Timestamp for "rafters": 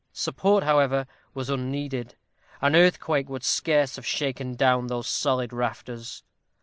5.53-6.23